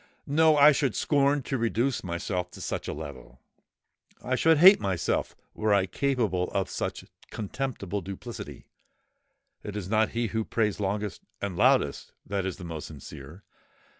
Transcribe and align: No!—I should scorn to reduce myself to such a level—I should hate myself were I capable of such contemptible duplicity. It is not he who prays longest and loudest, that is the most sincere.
No!—I 0.25 0.71
should 0.71 0.95
scorn 0.95 1.43
to 1.43 1.59
reduce 1.59 2.03
myself 2.03 2.49
to 2.53 2.59
such 2.59 2.87
a 2.87 2.93
level—I 2.93 4.33
should 4.33 4.57
hate 4.57 4.79
myself 4.79 5.35
were 5.53 5.75
I 5.75 5.85
capable 5.85 6.45
of 6.55 6.71
such 6.71 7.05
contemptible 7.29 8.01
duplicity. 8.01 8.65
It 9.61 9.75
is 9.75 9.87
not 9.91 10.09
he 10.17 10.29
who 10.29 10.43
prays 10.43 10.79
longest 10.79 11.21
and 11.39 11.55
loudest, 11.55 12.13
that 12.25 12.47
is 12.47 12.57
the 12.57 12.63
most 12.63 12.87
sincere. 12.87 13.43